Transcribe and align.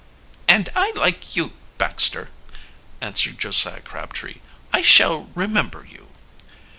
"And 0.47 0.67
I 0.75 0.91
like 0.95 1.35
you, 1.35 1.53
Baxter," 1.77 2.31
answered 3.01 3.37
Josiah 3.37 3.81
Crabtree. 3.81 4.37
"I 4.73 4.81
shall 4.81 5.29
remember 5.35 5.87
you." 5.87 6.07